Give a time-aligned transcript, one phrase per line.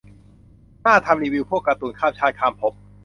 [0.85, 2.73] น่าทำรีวิวพวกการ์ตูนข้ามชาติข้ามภพ